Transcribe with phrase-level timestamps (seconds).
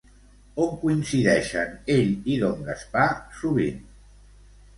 [0.63, 3.07] On coincideixen, ell i don Gaspar,
[3.43, 3.79] sovint?